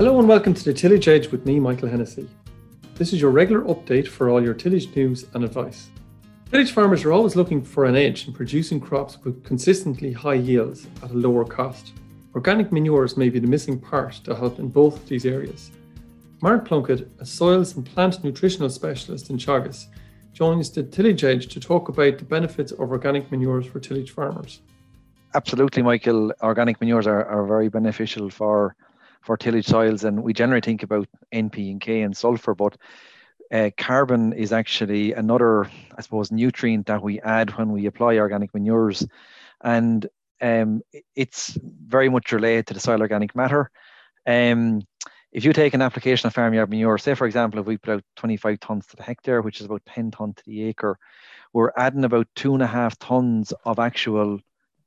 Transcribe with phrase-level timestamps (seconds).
[0.00, 2.26] Hello and welcome to the Tillage Edge with me, Michael Hennessy.
[2.94, 5.90] This is your regular update for all your tillage news and advice.
[6.50, 10.86] Tillage farmers are always looking for an edge in producing crops with consistently high yields
[11.02, 11.92] at a lower cost.
[12.34, 15.70] Organic manures may be the missing part to help in both of these areas.
[16.40, 19.84] Mark Plunkett, a soils and plant nutritional specialist in Teagasc,
[20.32, 24.62] joins the Tillage Edge to talk about the benefits of organic manures for tillage farmers.
[25.34, 26.32] Absolutely, Michael.
[26.42, 28.74] Organic manures are, are very beneficial for
[29.20, 32.76] for tillage soils, and we generally think about NP and K and sulfur, but
[33.52, 35.64] uh, carbon is actually another,
[35.96, 39.06] I suppose, nutrient that we add when we apply organic manures,
[39.62, 40.06] and
[40.40, 40.82] um,
[41.14, 43.70] it's very much related to the soil organic matter.
[44.26, 44.82] Um,
[45.32, 48.04] if you take an application of farmyard manure, say for example, if we put out
[48.16, 50.98] 25 tons to the hectare, which is about 10 tons to the acre,
[51.52, 54.40] we're adding about two and a half tons of actual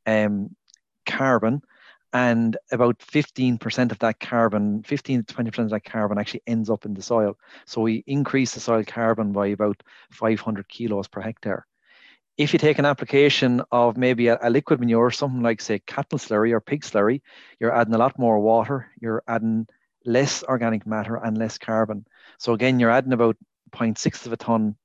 [0.05, 0.55] um,
[1.05, 1.61] carbon
[2.13, 6.85] and about 15% of that carbon 15 to 20% of that carbon actually ends up
[6.85, 7.37] in the soil.
[7.65, 11.65] So we increase the soil carbon by about 500 kilos per hectare.
[12.37, 16.19] If you take an application of maybe a, a, liquid manure something like say cattle
[16.19, 17.21] slurry or pig slurry
[17.59, 19.67] you're adding a lot more water you're adding
[20.05, 22.05] less organic matter and less carbon.
[22.37, 23.37] So again you're adding about
[23.71, 24.75] 0.6 of a ton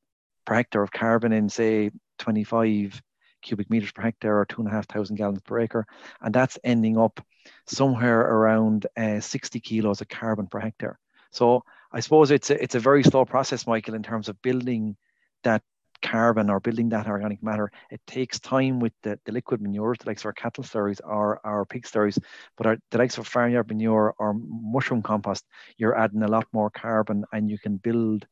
[0.46, 3.02] per hectare of carbon in say 25
[3.42, 5.86] cubic meters per hectare or two and a half thousand gallons per acre.
[6.20, 7.24] And that's ending up
[7.66, 10.98] somewhere around uh, 60 kilos of carbon per hectare.
[11.30, 14.96] So I suppose it's a, it's a very slow process, Michael, in terms of building
[15.44, 15.62] that
[16.02, 17.70] carbon or building that organic matter.
[17.90, 21.40] It takes time with the, the liquid manures, the likes of our cattle slurries or
[21.44, 22.18] our pig slurries,
[22.56, 25.44] but our, the likes of farmyard manure or mushroom compost,
[25.76, 28.26] you're adding a lot more carbon and you can build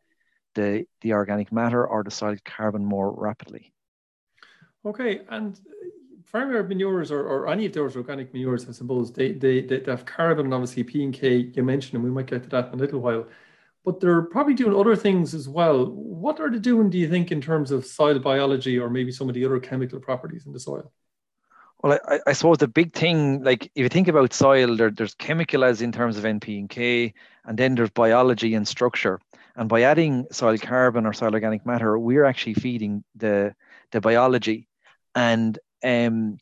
[0.54, 3.72] the, the organic matter or the soil carbon more rapidly.
[4.86, 9.32] Okay, and uh, farmyard manures or, or any of those organic manures, I suppose, they,
[9.32, 12.44] they, they have carbon and obviously P and K, you mentioned, and we might get
[12.44, 13.26] to that in a little while.
[13.84, 15.86] But they're probably doing other things as well.
[15.86, 19.28] What are they doing, do you think, in terms of soil biology or maybe some
[19.28, 20.92] of the other chemical properties in the soil?
[21.82, 25.14] Well, I, I suppose the big thing, like if you think about soil, there, there's
[25.14, 27.12] chemical as in terms of NP and K,
[27.44, 29.20] and then there's biology and structure.
[29.56, 33.54] And by adding soil carbon or soil organic matter, we're actually feeding the
[33.92, 34.68] the biology
[35.16, 36.38] and um,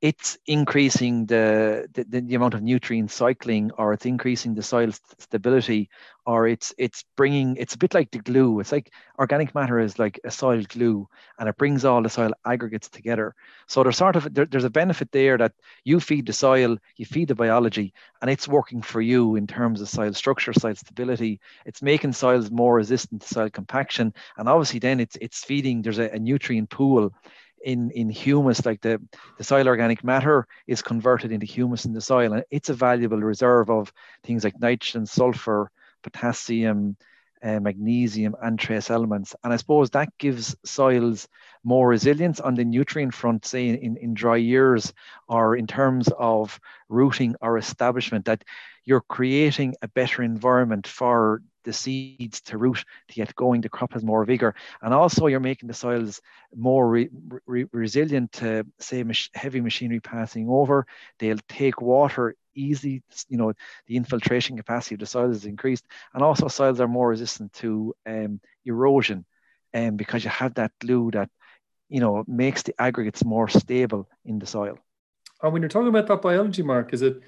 [0.00, 5.90] it's increasing the, the, the amount of nutrient cycling or it's increasing the soil stability
[6.24, 8.60] or it's it's bringing it's a bit like the glue.
[8.60, 11.06] It's like organic matter is like a soil glue
[11.38, 13.34] and it brings all the soil aggregates together.
[13.66, 15.52] So there's sort of there, there's a benefit there that
[15.84, 17.92] you feed the soil you feed the biology
[18.22, 21.40] and it's working for you in terms of soil structure soil stability.
[21.66, 25.98] It's making soils more resistant to soil compaction and obviously then it's it's feeding there's
[25.98, 27.12] a, a nutrient pool
[27.64, 29.00] in in humus like the
[29.38, 32.32] the soil organic matter is converted into humus in the soil.
[32.32, 33.92] And it's a valuable reserve of
[34.24, 35.70] things like nitrogen sulfur
[36.02, 36.96] potassium
[37.42, 39.34] uh, magnesium and trace elements.
[39.42, 41.28] And i suppose that gives soils
[41.64, 44.92] more resilience on the nutrient front say in, in dry years
[45.28, 48.44] or in terms of rooting or establishment that
[48.84, 53.38] you're creating a better environment for the seeds to root to get going.
[53.40, 56.20] The crop has more vigor, and also you're making the soils
[56.54, 57.10] more re-
[57.46, 60.86] re- resilient to say mach- heavy machinery passing over.
[61.18, 63.52] They'll take water easy You know
[63.86, 67.94] the infiltration capacity of the soil is increased, and also soils are more resistant to
[68.06, 69.24] um, erosion,
[69.72, 71.28] and um, because you have that glue that
[71.88, 74.78] you know makes the aggregates more stable in the soil.
[75.42, 77.20] And when you're talking about that biology, Mark, is it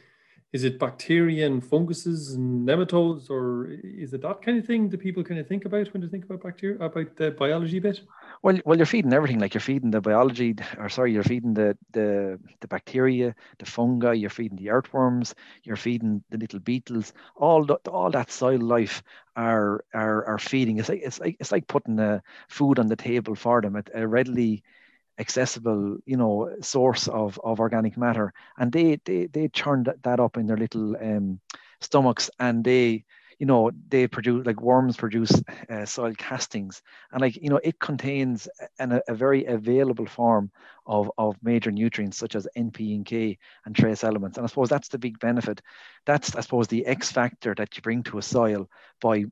[0.52, 4.98] is it bacteria and funguses and nematodes, or is it that kind of thing that
[4.98, 8.02] people kind of think about when they think about bacteria, about the biology bit?
[8.42, 9.38] Well, well, you're feeding everything.
[9.38, 14.12] Like you're feeding the biology, or sorry, you're feeding the the the bacteria, the fungi.
[14.12, 15.34] You're feeding the earthworms.
[15.62, 17.14] You're feeding the little beetles.
[17.36, 19.02] All the, all that soil life
[19.36, 20.78] are are are feeding.
[20.78, 23.82] It's like it's like it's like putting a food on the table for them.
[23.94, 24.62] a readily
[25.18, 28.32] accessible, you know, source of, of organic matter.
[28.58, 31.40] And they they they churn that up in their little um,
[31.80, 33.04] stomachs, and they
[33.38, 35.32] you know they produce like worms produce
[35.68, 36.82] uh, soil castings.
[37.12, 38.48] And like you know it contains
[38.78, 40.50] an, a very available form
[40.86, 44.38] of, of major nutrients such as np and k and trace elements.
[44.38, 45.60] And i suppose that's the big benefit.
[46.06, 48.68] That's i suppose the x factor that you bring to a soil
[49.00, 49.24] by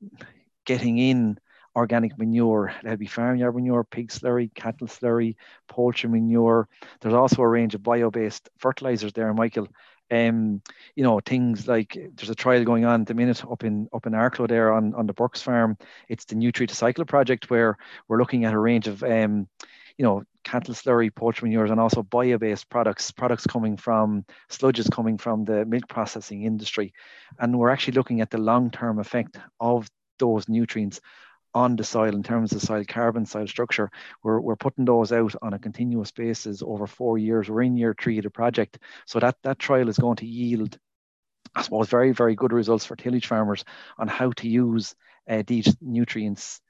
[0.67, 1.39] getting in
[1.81, 2.75] organic manure.
[2.83, 5.37] There'll be farmyard manure, pig slurry, cattle slurry,
[5.67, 6.69] poultry manure.
[7.01, 9.69] There's also a range of bio-based fertilizers there, Michael.
[10.13, 10.61] Um,
[10.97, 14.07] you know, things like there's a trial going on at the minute up in up
[14.07, 15.79] in Arklow there on, on the Burks farm.
[16.09, 17.77] It's the Nutrient Cycle project where
[18.09, 19.49] we're looking at a range of um,
[19.97, 25.19] you know, cattle slurry, poultry manures, and also bio-based products, products coming from sludges coming
[25.19, 26.93] from the milk processing industry.
[27.39, 29.89] And we're actually looking at the long-term effect of
[30.19, 31.01] those nutrients
[31.55, 33.91] on the soil in terms of soil carbon, soil structure.
[34.23, 37.49] We're, we're putting those out on a continuous basis over four years.
[37.49, 38.79] We're in year three of the project.
[39.07, 40.79] So that, that trial is going to yield,
[41.55, 43.65] I suppose, very, very good results for tillage farmers
[43.99, 44.95] on how to use
[45.29, 46.61] uh, these nutrients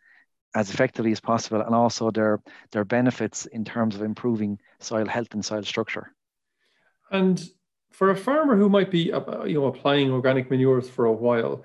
[0.54, 2.42] as effectively as possible and also their,
[2.72, 6.12] their benefits in terms of improving soil health and soil structure.
[7.10, 7.42] And
[7.90, 11.64] for a farmer who might be uh, you know, applying organic manures for a while,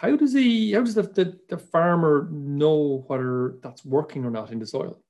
[0.00, 4.52] how does he how does the, the, the farmer know whether that's working or not
[4.52, 5.00] in the soil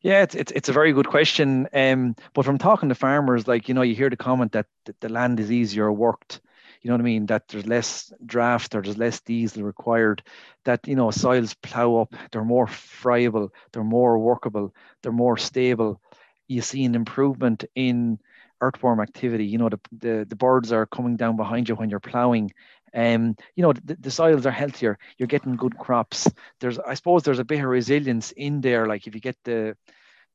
[0.00, 1.68] yeah, it's, it's it's a very good question.
[1.72, 4.66] Um, but from talking to farmers, like you know, you hear the comment that,
[5.00, 6.40] the land is easier worked.
[6.80, 7.26] You know what I mean?
[7.26, 10.22] That there's less draft or there's less diesel required.
[10.64, 12.14] That you know, soils plow up.
[12.30, 13.52] They're more friable.
[13.72, 14.74] They're more workable.
[15.02, 16.00] They're more stable.
[16.46, 18.20] You see an improvement in
[18.60, 19.46] earthworm activity.
[19.46, 22.52] You know, the, the, the birds are coming down behind you when you're plowing.
[22.94, 24.98] Um, you know, the, the soils are healthier.
[25.18, 26.28] You're getting good crops.
[26.60, 28.86] There's, I suppose, there's a bit of resilience in there.
[28.86, 29.76] Like if you get the,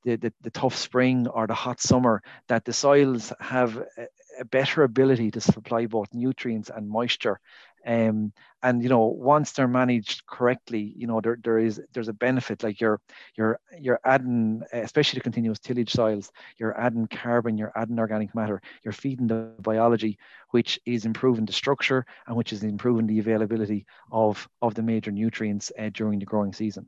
[0.04, 4.08] the, the, the tough spring or the hot summer, that the soils have a,
[4.40, 7.40] a better ability to supply both nutrients and moisture
[7.86, 8.32] um,
[8.62, 12.64] and you know once they're managed correctly you know there, there is there's a benefit
[12.64, 13.00] like you're
[13.36, 18.62] you're you're adding especially the continuous tillage soils you're adding carbon you're adding organic matter
[18.84, 20.18] you're feeding the biology
[20.52, 25.12] which is improving the structure and which is improving the availability of of the major
[25.12, 26.88] nutrients uh, during the growing season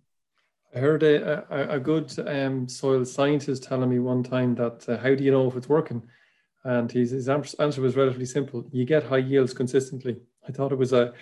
[0.76, 4.98] I heard a, a, a good um, soil scientist telling me one time that uh,
[4.98, 6.04] how do you know if it's working?
[6.66, 8.66] And his, his answer was relatively simple.
[8.72, 10.18] You get high yields consistently.
[10.48, 11.14] I thought it was a,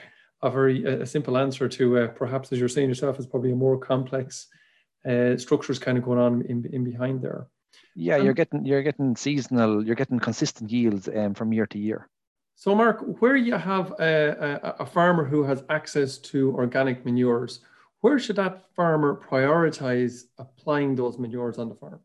[0.42, 3.56] a very a simple answer to uh, perhaps, as you're saying yourself, is probably a
[3.56, 4.48] more complex
[5.06, 7.48] uh, structures kind of going on in, in behind there.
[7.94, 11.78] Yeah, um, you're getting you're getting seasonal, you're getting consistent yields um, from year to
[11.78, 12.07] year.
[12.56, 17.60] So, Mark, where you have a, a, a farmer who has access to organic manures,
[18.00, 22.00] where should that farmer prioritize applying those manures on the farm?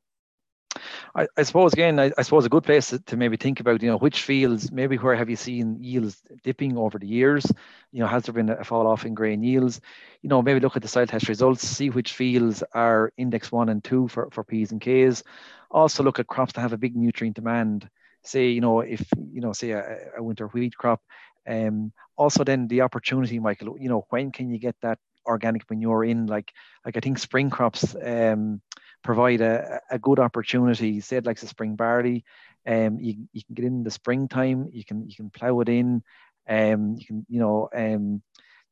[1.14, 3.82] I, I suppose again, I, I, suppose a good place to, to, maybe think about,
[3.82, 7.46] you know, which fields, maybe where have you seen yields dipping over the years?
[7.92, 9.80] You know, has there been a fall off in grain yields?
[10.22, 13.68] You know, maybe look at the soil test results, see which fields are index one
[13.68, 15.22] and two for, for P's and K's.
[15.70, 17.88] Also look at crops that have a big nutrient demand.
[18.22, 21.00] Say, you know, if, you know, say a, a winter wheat crop.
[21.46, 26.04] Um, also then the opportunity, Michael, you know, when can you get that organic manure
[26.04, 26.26] in?
[26.26, 26.52] Like,
[26.84, 28.60] like I think spring crops, um,
[29.02, 31.00] provide a, a good opportunity.
[31.00, 32.24] Say it like the spring barley,
[32.66, 36.02] um, you, you can get in the springtime, you can you can plow it in,
[36.48, 38.22] um, you can you know um,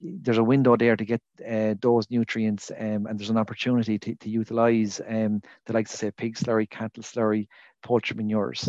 [0.00, 4.14] there's a window there to get uh, those nutrients um, and there's an opportunity to,
[4.17, 7.49] to utilize um, the likes of say pig slurry, cattle slurry,
[7.82, 8.69] poultry manures.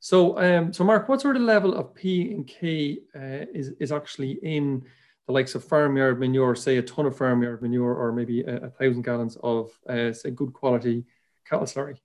[0.00, 3.90] So, um, so Mark, what sort of level of P and K uh, is is
[3.90, 4.84] actually in
[5.28, 8.70] the likes of farmyard manure, say a ton of farmyard manure, or maybe a, a
[8.70, 11.04] thousand gallons of, uh, say, good quality
[11.46, 11.98] cattle slurry?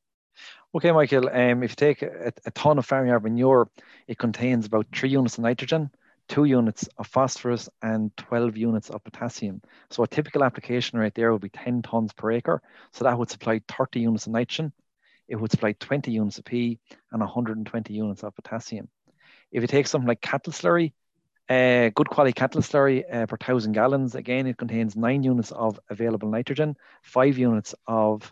[0.75, 1.29] Okay, Michael.
[1.29, 3.69] Um, if you take a, a, ton of farmyard manure,
[4.07, 5.89] it contains about three units of nitrogen,
[6.27, 9.61] two units of phosphorus, and 12 units of potassium.
[9.89, 12.61] So a typical application right there would be 10 tons per acre.
[12.91, 14.73] So that would supply 30 units of nitrogen.
[15.29, 16.77] It would supply 20 units of P
[17.13, 18.89] and 120 units of potassium.
[19.49, 20.91] If you take something like cattle slurry,
[21.49, 24.15] uh, good quality cattle slurry uh, per thousand gallons.
[24.15, 28.31] Again, it contains nine units of available nitrogen, five units of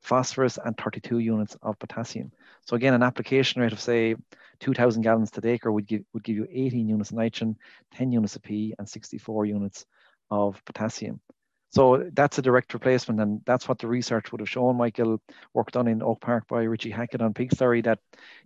[0.00, 2.32] phosphorus, and 32 units of potassium.
[2.62, 4.16] So again, an application rate of say
[4.60, 7.56] 2,000 gallons to the acre would give would give you 18 units of nitrogen,
[7.94, 9.84] 10 units of P, and 64 units
[10.30, 11.20] of potassium.
[11.72, 14.76] So that's a direct replacement, and that's what the research would have shown.
[14.76, 15.22] Michael
[15.54, 17.98] work done in Oak Park by Richie Hackett on pig slurry that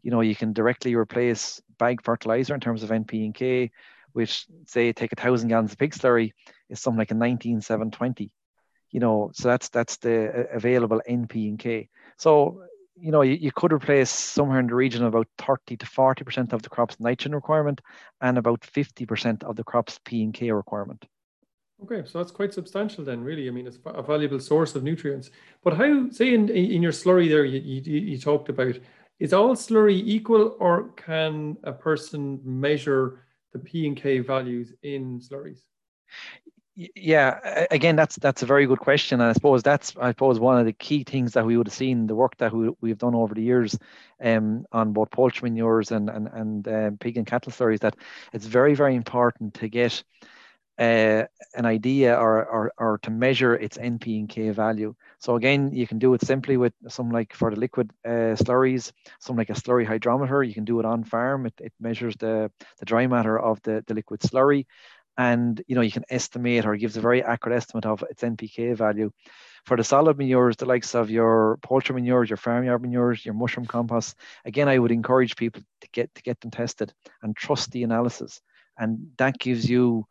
[0.03, 3.73] you know you can directly replace bag fertilizer in terms of NP and K,
[4.13, 6.33] which say take a thousand gallons of pig slurry
[6.71, 8.31] is something like a 19720.
[8.93, 11.89] You know, so that's that's the available NP and K.
[12.19, 12.63] So
[12.99, 16.53] you know, you, you could replace somewhere in the region of about 30 to 40%
[16.53, 17.81] of the crop's nitrogen requirement
[18.21, 21.05] and about 50% of the crop's P and K requirement.
[21.83, 23.49] Okay, so that's quite substantial then, really.
[23.49, 25.31] I mean, it's a valuable source of nutrients.
[25.63, 28.79] But how, say, in, in your slurry there, you, you, you talked about,
[29.21, 35.21] is all slurry equal or can a person measure the P and K values in
[35.21, 35.61] slurries?
[36.95, 40.59] Yeah, again, that's that's a very good question, and I suppose that's I suppose one
[40.59, 43.15] of the key things that we would have seen the work that we, we've done
[43.15, 43.79] over the years,
[44.23, 47.81] um, on both poultry manures and and and um, pig and cattle slurries.
[47.81, 47.97] That
[48.35, 50.05] it's very very important to get
[50.79, 54.95] uh, an idea or, or, or to measure its NP and K value.
[55.19, 58.93] So again, you can do it simply with some like for the liquid uh, slurries,
[59.19, 60.43] some like a slurry hydrometer.
[60.43, 61.47] You can do it on farm.
[61.47, 64.67] It, it measures the, the dry matter of the, the liquid slurry.
[65.19, 68.77] And you know you can estimate or gives a very accurate estimate of its NPK
[68.77, 69.11] value.
[69.65, 73.67] For the solid manures, the likes of your poultry manures, your farmyard manures, your mushroom
[73.67, 74.15] compost,
[74.45, 76.93] again, I would encourage people to get to get them tested
[77.23, 78.43] and trust the analysis.
[78.79, 80.07] And that gives you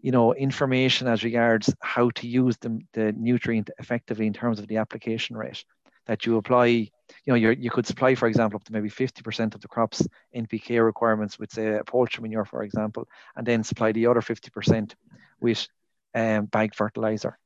[0.00, 4.68] you know, information as regards how to use the, the nutrient effectively in terms of
[4.68, 5.64] the application rate
[6.06, 6.66] that you apply.
[6.66, 6.90] You
[7.26, 10.84] know, you you could supply, for example, up to maybe 50% of the crop's NPK
[10.84, 14.94] requirements with, say, poultry manure, for example, and then supply the other 50%
[15.40, 15.66] with
[16.14, 17.38] um, bag fertilizer.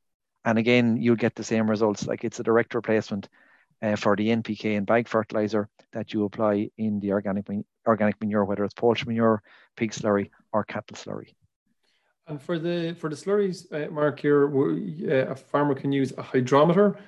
[0.45, 2.07] And again, you'll get the same results.
[2.07, 3.28] Like it's a direct replacement
[3.83, 7.47] uh, for the NPK and bag fertilizer that you apply in the organic
[7.87, 9.42] organic manure, whether it's poultry manure,
[9.76, 11.35] pig slurry, or cattle slurry.
[12.26, 16.22] And for the for the slurries, uh, Mark, here uh, a farmer can use a
[16.22, 16.98] hydrometer,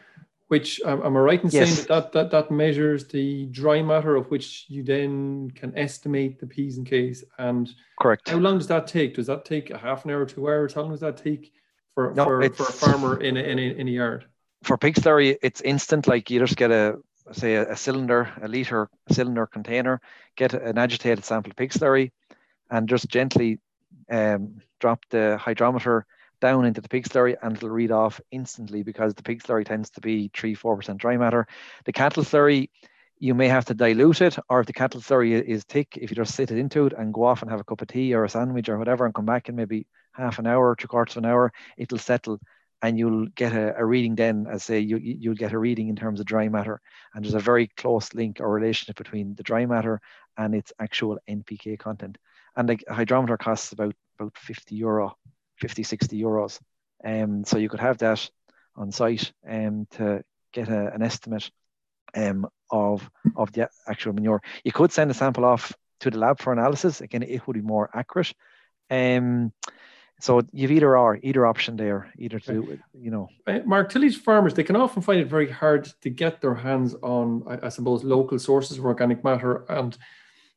[0.49, 1.73] which um, am I right in yes.
[1.73, 6.47] saying that, that that measures the dry matter of which you then can estimate the
[6.47, 7.25] p's and k's.
[7.38, 8.28] And correct.
[8.28, 9.14] How long does that take?
[9.14, 10.75] Does that take a half an hour, two hours?
[10.75, 11.52] How long does that take
[11.95, 14.26] for no, for, for a farmer in a, in a, in a yard?
[14.64, 16.09] For pig slurry, it's instant.
[16.09, 16.99] Like you just get a
[17.33, 20.00] say a, a cylinder, a liter cylinder container,
[20.37, 22.11] get an agitated sample of pig slurry,
[22.71, 23.61] and just gently
[24.11, 26.07] um, drop the hydrometer
[26.41, 29.91] down into the pig slurry and it'll read off instantly because the pig slurry tends
[29.91, 31.47] to be 3 4% dry matter.
[31.85, 32.69] The cattle slurry,
[33.19, 36.17] you may have to dilute it, or if the cattle slurry is thick, if you
[36.17, 38.25] just sit it into it and go off and have a cup of tea or
[38.25, 41.23] a sandwich or whatever and come back in maybe half an hour, two quarters of
[41.23, 42.41] an hour, it'll settle
[42.83, 45.97] and you'll get a, a reading then as say you, you'll get a reading in
[45.97, 46.81] terms of dry matter
[47.15, 50.01] and there's a very close link or relationship between the dry matter
[50.37, 52.19] and its actual npk content
[52.57, 55.17] and the hydrometer costs about about 50 euro,
[55.57, 56.61] 50, 60 euros.
[57.05, 58.29] Um, so you could have that
[58.77, 61.51] on site um, to get a, an estimate
[62.15, 64.43] um, of, of the actual manure.
[64.65, 67.01] You could send a sample off to the lab for analysis.
[67.01, 68.33] Again, it would be more accurate.
[68.91, 69.53] Um,
[70.21, 73.29] so you've either or, either option there, either to, you know.
[73.45, 76.95] Uh, Mark, tillage farmers, they can often find it very hard to get their hands
[77.03, 79.99] on, I, I suppose, local sources of organic matter and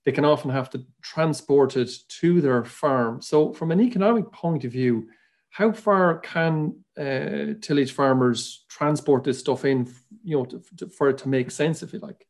[0.06, 3.22] they can often have to transport it to their farm.
[3.22, 5.10] So, from an economic point of view,
[5.50, 9.92] how far can uh, tillage farmers transport this stuff in,
[10.24, 12.28] you know, to, to, for it to make sense, if you like?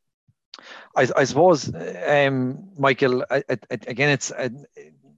[0.95, 1.73] I, I suppose,
[2.07, 3.25] um, Michael.
[3.29, 4.31] I, I, again, it's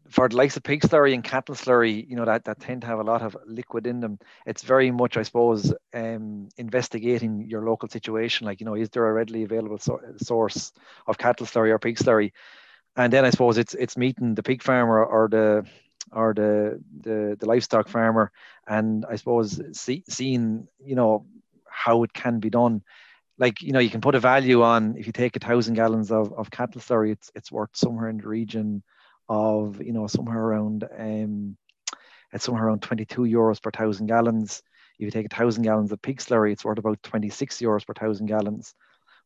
[0.10, 2.88] for the likes of pig slurry and cattle slurry, you know, that, that tend to
[2.88, 4.20] have a lot of liquid in them.
[4.46, 8.46] It's very much, I suppose, um, investigating your local situation.
[8.46, 10.72] Like, you know, is there a readily available so- source
[11.08, 12.32] of cattle slurry or pig slurry?
[12.96, 15.66] And then I suppose it's it's meeting the pig farmer or the
[16.12, 18.32] or the the, the livestock farmer,
[18.68, 21.28] and I suppose see, seeing you know
[21.70, 22.82] how it can be done.
[23.38, 26.12] Like you know, you can put a value on if you take a thousand gallons
[26.12, 28.82] of, of cattle slurry, it's it's worth somewhere in the region
[29.30, 31.58] of you know somewhere around um,
[32.34, 34.62] it's somewhere around 22 euros per thousand gallons.
[35.00, 37.94] If you take a thousand gallons of pig slurry, it's worth about 26 euros per
[37.94, 38.74] thousand gallons.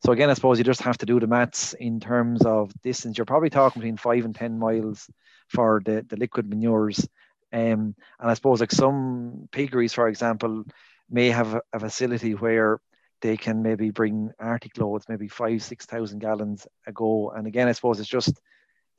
[0.04, 3.16] So again, I suppose you just have to do the maths in terms of distance.
[3.16, 5.08] You're probably talking between five and 10 miles
[5.48, 7.06] for the, the liquid manures.
[7.52, 10.64] Um, and I suppose like some piggeries, for example,
[11.08, 12.80] may have a, a facility where
[13.20, 17.30] they can maybe bring artic loads, maybe five, 6,000 gallons a go.
[17.30, 18.40] And again, I suppose it's just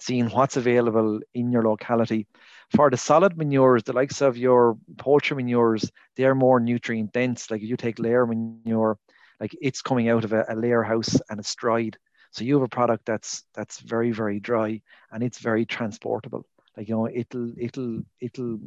[0.03, 2.27] seeing what's available in your locality.
[2.75, 7.49] For the solid manures, the likes of your poultry manures, they're more nutrient dense.
[7.49, 8.97] Like if you take layer manure,
[9.39, 11.97] like it's coming out of a, a layer house and it's dried.
[12.31, 14.81] So you have a product that's that's very very dry
[15.11, 16.45] and it's very transportable.
[16.75, 18.59] Like you know, it'll it'll it'll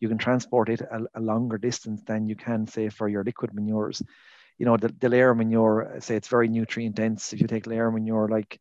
[0.00, 3.54] you can transport it a, a longer distance than you can say for your liquid
[3.54, 4.02] manures.
[4.58, 7.32] You know, the, the layer manure, say it's very nutrient dense.
[7.32, 8.58] If you take layer manure like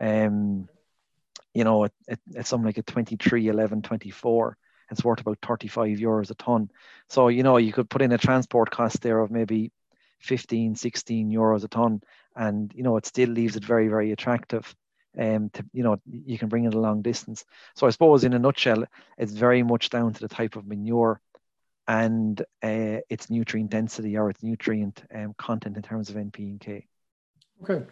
[0.00, 0.68] um
[1.54, 4.56] you know, it, it, it's something like a 23, 11, 24.
[4.90, 6.70] It's worth about 35 euros a ton.
[7.08, 9.72] So, you know, you could put in a transport cost there of maybe
[10.20, 12.02] 15, 16 euros a ton.
[12.36, 14.74] And, you know, it still leaves it very, very attractive.
[15.18, 17.44] Um, to, you know, you can bring it a long distance.
[17.74, 18.84] So I suppose in a nutshell,
[19.18, 21.20] it's very much down to the type of manure
[21.88, 26.60] and uh, its nutrient density or its nutrient um, content in terms of NP and
[26.60, 26.86] K.
[27.62, 27.84] Okay.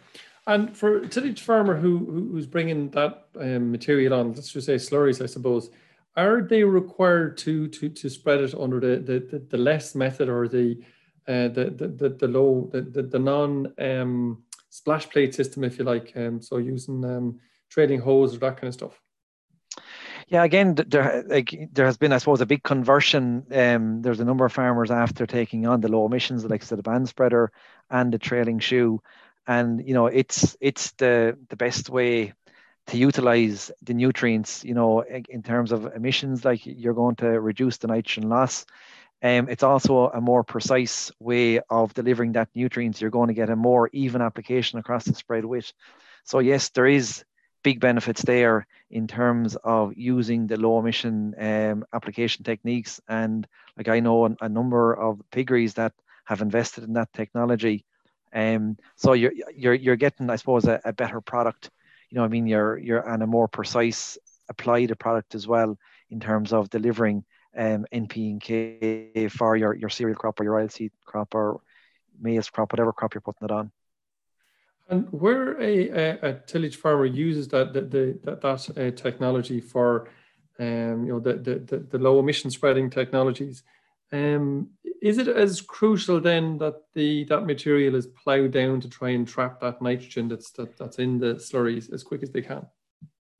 [0.49, 5.21] And for tillage farmer who, who's bringing that um, material on, let's just say slurries,
[5.21, 5.69] I suppose,
[6.17, 10.47] are they required to to to spread it under the the, the, less method or
[10.47, 10.83] the
[11.27, 15.77] uh, the, the, the the low the the, the non um, splash plate system, if
[15.77, 16.13] you like?
[16.15, 17.39] Um, so using um,
[17.69, 18.99] trailing hose or that kind of stuff.
[20.29, 23.45] Yeah, again, there like there has been, I suppose, a big conversion.
[23.51, 27.07] Um, there's a number of farmers after taking on the low emissions, like the band
[27.07, 27.51] spreader
[27.91, 29.01] and the trailing shoe,
[29.49, 32.33] and you know, it's it's the the best way
[32.87, 34.63] to utilize the nutrients.
[34.63, 38.67] You know, in terms of emissions, like you're going to reduce the nitrogen loss.
[39.23, 43.01] Um, it's also a more precise way of delivering that nutrients.
[43.01, 45.73] You're going to get a more even application across the spread width.
[46.23, 47.25] So yes, there is
[47.63, 53.01] big benefits there in terms of using the low emission um, application techniques.
[53.09, 55.93] And like I know a, a, number of piggeries that
[56.25, 57.83] have invested in that technology.
[58.33, 61.69] Um, so you're you're you're getting, I suppose, a, a better product.
[62.09, 64.17] You know, I mean, you're you're and a more precise
[64.49, 65.77] applied product as well
[66.09, 67.23] in terms of delivering
[67.57, 71.61] um, NP and K for your your cereal crop or your oilseed crop or
[72.19, 73.71] maize crop, whatever crop you're putting it on.
[74.89, 79.61] And where a, a, a tillage farmer uses that the, the that, that uh, technology
[79.61, 80.09] for,
[80.59, 83.61] um, you know, the, the, the, low emission spreading technologies,
[84.11, 84.69] um,
[85.01, 89.27] is it as crucial then that the that material is ploughed down to try and
[89.27, 92.65] trap that nitrogen that's that, that's in the slurries as quick as they can?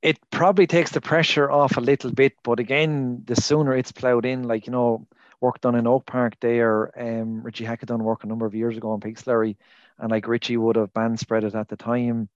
[0.02, 4.24] It probably takes the pressure off a little bit, but again, the sooner it's ploughed
[4.24, 5.06] in, like you know,
[5.40, 8.76] work done in Oak Park there, um, Richie Hackett done work a number of years
[8.76, 9.56] ago on pig slurry
[10.00, 12.28] and like Richie would have band spread it at the time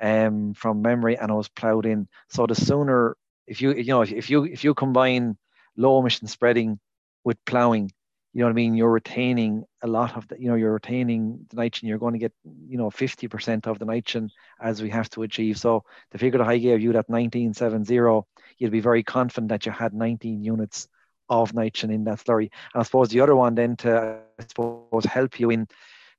[0.00, 2.08] um, from memory, and it was ploughed in.
[2.28, 5.36] So the sooner, if you you know if you if you combine
[5.76, 6.78] low emission spreading
[7.24, 7.90] with ploughing,
[8.32, 11.46] you know what I mean, you're retaining a lot of the, you know, you're retaining
[11.48, 11.88] the nitrogen.
[11.88, 14.30] You're going to get you know 50% of the nitrogen
[14.60, 15.58] as we have to achieve.
[15.58, 18.26] So the figure that I gave you that 1970,
[18.58, 20.88] you'd be very confident that you had 19 units
[21.28, 22.50] of nitrogen in that slurry.
[22.74, 25.66] And I suppose the other one then to I suppose help you in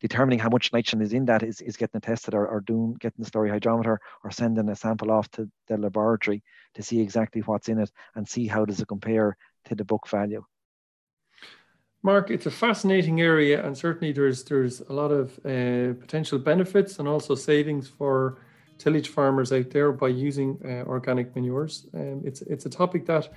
[0.01, 2.95] determining how much nitrogen is in that is, is getting it tested or, or doing
[2.99, 7.41] getting the slurry hydrometer or sending a sample off to the laboratory to see exactly
[7.41, 10.43] what's in it and see how does it compare to the book value.
[12.01, 16.99] Mark, it's a fascinating area, and certainly there's there's a lot of uh, potential benefits
[16.99, 18.37] and also savings for
[18.77, 21.87] tillage farmers out there by using uh, organic manures.
[21.93, 23.29] Um, it's it's a topic that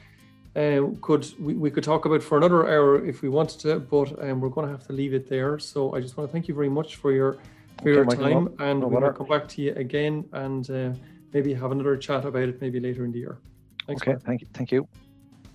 [0.54, 4.22] um, could we, we could talk about for another hour if we wanted to, but
[4.22, 5.58] um, we're going to have to leave it there.
[5.58, 7.38] So I just want to thank you very much for your
[7.82, 10.92] for okay, your time, and no we'll come back to you again and uh,
[11.32, 13.38] maybe have another chat about it maybe later in the year.
[13.88, 14.22] Thanks, okay, Mark.
[14.22, 14.86] thank you, thank you.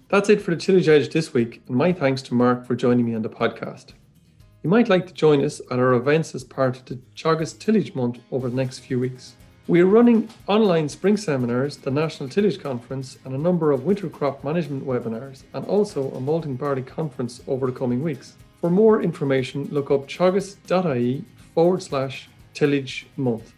[0.09, 3.05] That's it for the Tillage Edge this week, and my thanks to Mark for joining
[3.05, 3.87] me on the podcast.
[4.63, 7.93] You might like to join us at our events as part of the Teagasc Tillage
[7.93, 9.35] Month over the next few weeks.
[9.67, 14.07] We are running online spring seminars, the National Tillage Conference, and a number of winter
[14.07, 18.35] crop management webinars, and also a malting barley conference over the coming weeks.
[18.61, 23.51] For more information, look up teagasc.ie forward slash tillage month.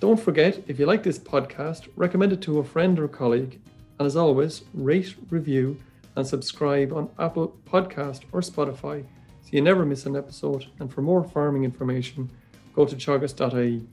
[0.00, 3.58] Don't forget, if you like this podcast, recommend it to a friend or colleague.
[3.98, 5.78] And as always, rate, review,
[6.16, 9.04] and subscribe on Apple Podcast or Spotify
[9.42, 10.66] so you never miss an episode.
[10.80, 12.30] And for more farming information,
[12.74, 13.86] go to teagasc.ie.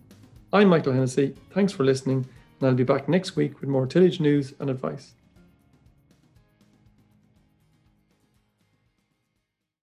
[0.52, 1.36] I'm Michael Hennessy.
[1.52, 2.28] Thanks for listening,
[2.60, 5.14] and I'll be back next week with more tillage news and advice.